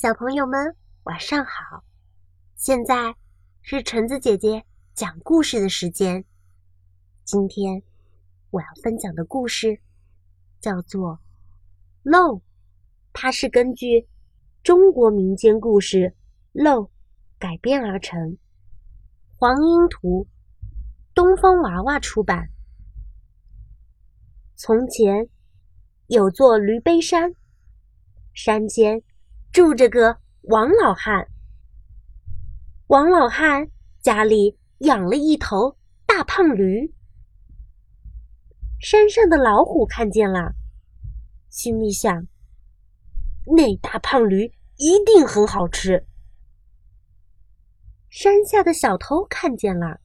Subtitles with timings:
[0.00, 1.84] 小朋友们，晚上好！
[2.56, 3.14] 现在
[3.60, 4.64] 是橙子姐姐
[4.94, 6.24] 讲故事的时间。
[7.22, 7.82] 今天
[8.48, 9.78] 我要分享的故事
[10.58, 11.16] 叫做
[12.02, 12.36] 《漏》，
[13.12, 14.08] 它是根据
[14.62, 15.98] 中国民间故事
[16.52, 16.84] 《漏》
[17.38, 18.38] 改编而成。
[19.36, 20.26] 黄莺图，
[21.12, 22.48] 东方娃娃出版。
[24.56, 25.28] 从前
[26.06, 27.34] 有座驴背山，
[28.32, 29.02] 山间。
[29.52, 31.26] 住着个王老汉。
[32.86, 33.68] 王老汉
[34.00, 36.94] 家里养了一头大胖驴。
[38.80, 40.54] 山上的老虎看见了，
[41.48, 42.26] 心里想：
[43.56, 46.06] 那大胖驴一定很好吃。
[48.08, 50.00] 山下的小偷看见了，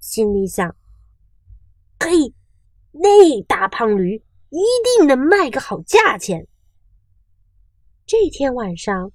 [0.00, 0.76] 心里想：
[1.98, 2.34] 嘿，
[2.90, 4.16] 那大胖驴
[4.50, 4.58] 一
[4.98, 6.46] 定能卖个好价钱。
[8.10, 9.12] 这天晚上，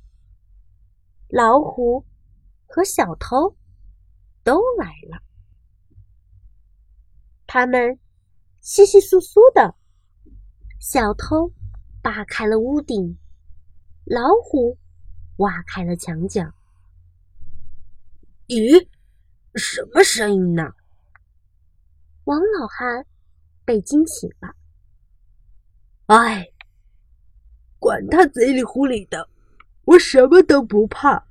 [1.27, 2.05] 老虎
[2.65, 3.53] 和小偷
[4.41, 5.21] 都来了。
[7.45, 7.99] 他们
[8.61, 9.75] 稀稀疏疏的，
[10.79, 11.51] 小偷
[12.01, 13.17] 扒开了屋顶，
[14.05, 14.77] 老虎
[15.39, 16.53] 挖开了墙角。
[18.47, 18.87] 咦，
[19.55, 20.73] 什么声音呢？
[22.23, 23.05] 王老汉
[23.65, 24.55] 被惊醒了。
[26.05, 26.54] 哎。
[27.79, 29.29] 管他嘴里狐里的，
[29.83, 31.25] 我什么都不怕，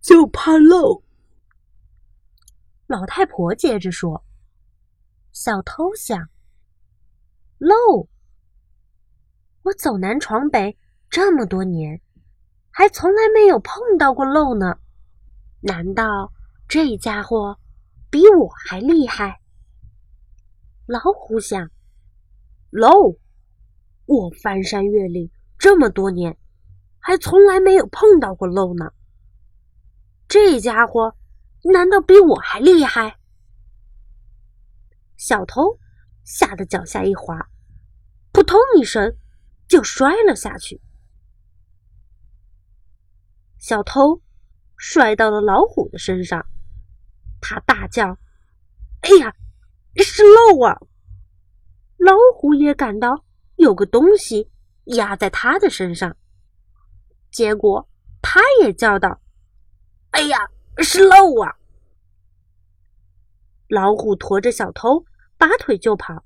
[0.00, 1.02] 就怕漏。
[2.86, 4.24] 老太婆接着说
[5.32, 6.28] ：“小偷想，
[7.58, 8.08] 漏，
[9.62, 10.78] 我走南闯北
[11.10, 12.00] 这么多年，
[12.70, 14.78] 还从来没有碰到过漏呢。
[15.60, 16.32] 难道
[16.68, 17.58] 这家伙
[18.08, 19.40] 比我还厉害？”
[20.86, 21.68] 老虎想，
[22.70, 23.18] 漏，
[24.06, 25.28] 我翻山越岭。
[25.66, 26.38] 这么多年，
[27.00, 28.92] 还从来没有碰到过漏呢。
[30.28, 31.16] 这家伙
[31.64, 33.18] 难道比我还厉害？
[35.16, 35.80] 小偷
[36.22, 37.48] 吓得脚下一滑，
[38.30, 39.16] 扑通一声
[39.66, 40.80] 就摔了下去。
[43.58, 44.22] 小偷
[44.76, 46.46] 摔到了老虎的身上，
[47.40, 48.16] 他大叫
[49.02, 49.34] ：“哎呀，
[49.96, 50.78] 是漏啊！”
[51.98, 53.24] 老虎也感到
[53.56, 54.48] 有个东西。
[54.86, 56.16] 压在他的身上，
[57.30, 57.88] 结果
[58.22, 59.20] 他也叫道
[60.12, 60.48] ：“哎呀，
[60.78, 61.56] 是漏啊！”
[63.68, 65.04] 老虎驮着小偷，
[65.36, 66.24] 拔腿就跑，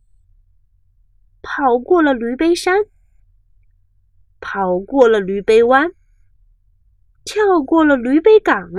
[1.40, 2.84] 跑过了驴背山，
[4.40, 5.92] 跑过了驴背湾，
[7.24, 8.70] 跳过了驴背岗，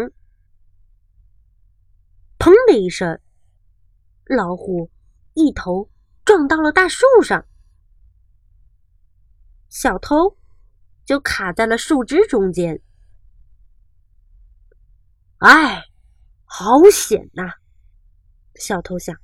[2.38, 3.20] 砰的一声，
[4.26, 4.92] 老虎
[5.34, 5.90] 一头
[6.24, 7.46] 撞到了大树上。
[9.72, 10.38] 小偷
[11.06, 12.82] 就卡在了树枝中间，
[15.38, 15.86] 哎，
[16.44, 17.54] 好险呐！
[18.56, 19.16] 小偷想，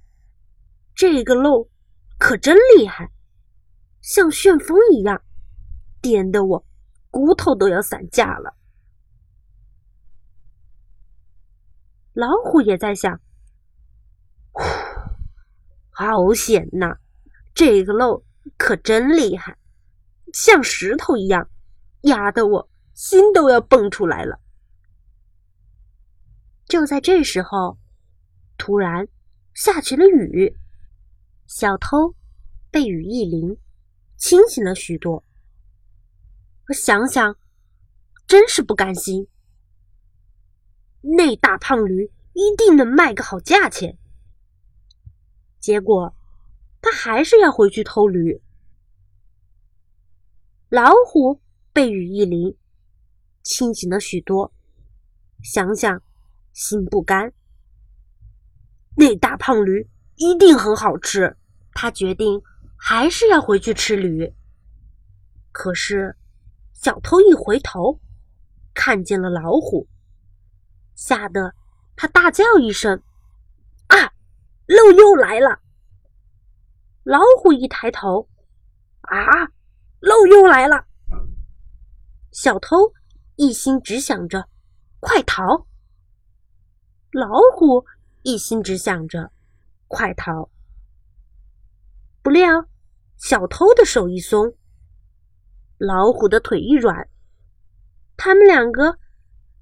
[0.96, 1.70] 这个漏
[2.18, 3.12] 可真厉害，
[4.00, 5.22] 像旋风一样，
[6.02, 6.66] 颠得我
[7.12, 8.56] 骨头都要散架了。
[12.14, 13.20] 老虎也在想，
[14.54, 14.64] 呼，
[15.90, 16.98] 好险呐！
[17.54, 18.24] 这个漏
[18.56, 19.58] 可真厉害。
[20.34, 21.50] 像石头一样，
[22.02, 24.40] 压得我心都要蹦出来了。
[26.66, 27.78] 就在这时候，
[28.58, 29.08] 突然
[29.54, 30.58] 下起了雨，
[31.48, 32.14] 小偷
[32.70, 33.58] 被雨一淋，
[34.18, 35.24] 清醒了许多。
[36.68, 37.38] 我想想，
[38.28, 39.28] 真是不甘心。
[41.02, 43.98] 那大胖驴一定能卖个好价钱。
[45.60, 46.14] 结果，
[46.82, 48.42] 他还是要回去偷驴。
[50.70, 51.40] 老虎
[51.72, 52.58] 被雨一淋，
[53.42, 54.52] 清醒了许多。
[55.42, 56.02] 想想，
[56.52, 57.32] 心不甘。
[58.98, 61.38] 那大胖驴一定很好吃，
[61.72, 62.42] 他决定
[62.76, 64.34] 还是要回去吃驴。
[65.54, 66.18] 可是，
[66.74, 68.02] 小偷一回头，
[68.74, 69.88] 看见了老虎，
[70.96, 71.54] 吓得
[71.96, 73.02] 他大叫一声
[73.88, 74.12] ：“啊，
[74.66, 75.62] 漏又来了！”
[77.06, 78.28] 老虎一抬头，
[79.02, 79.48] 啊！
[80.00, 80.86] 漏又来了，
[82.32, 82.94] 小偷
[83.36, 84.48] 一心只想着
[85.00, 85.66] 快逃，
[87.12, 87.84] 老虎
[88.22, 89.32] 一心只想着
[89.88, 90.52] 快逃。
[92.22, 92.68] 不料
[93.18, 94.56] 小偷的手一松，
[95.80, 97.10] 老虎的腿一软，
[98.16, 99.00] 他们两个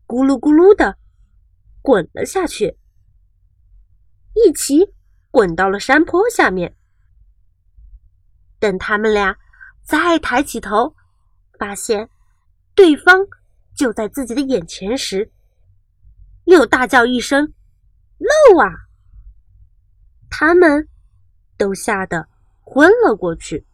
[0.06, 0.98] 咕噜咕噜的
[1.82, 2.78] 滚了下去，
[4.34, 4.94] 一起
[5.32, 6.76] 滚到了山坡下面。
[8.60, 9.38] 等他们俩。
[9.86, 10.96] 再抬起头，
[11.60, 12.10] 发现
[12.74, 13.16] 对方
[13.76, 15.32] 就在自己的眼前时，
[16.46, 17.54] 又大叫一声
[18.18, 18.68] ：“漏啊！”
[20.30, 20.90] 他们
[21.56, 22.28] 都吓得
[22.62, 23.66] 昏了过去。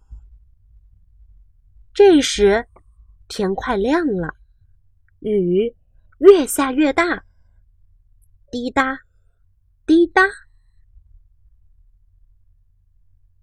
[1.93, 2.67] 这时，
[3.29, 4.35] 天快亮了，
[5.19, 5.73] 雨
[6.19, 7.23] 越下越大，
[8.51, 8.99] 滴答，
[9.85, 10.23] 滴答。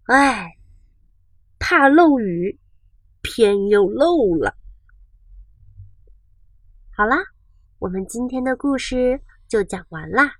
[0.05, 0.58] 哎，
[1.59, 2.59] 怕漏雨，
[3.23, 4.55] 偏又漏了。
[6.97, 7.17] 好啦，
[7.79, 10.35] 我们今天的故事就讲完啦。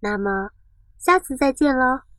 [0.00, 0.50] 那么，
[0.98, 2.00] 下次再见喽。